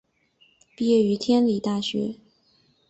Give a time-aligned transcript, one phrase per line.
[0.75, 2.15] 毕业于天理大学。